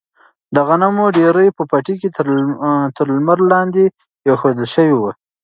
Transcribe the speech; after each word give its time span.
د 0.55 0.57
غنمو 0.67 1.05
ډیرۍ 1.17 1.47
په 1.57 1.63
پټي 1.71 1.95
کې 2.01 2.09
تر 2.95 3.05
لمر 3.15 3.39
لاندې 3.51 3.83
ایښودل 4.27 4.67
شوې 4.75 4.95
وه. 5.01 5.11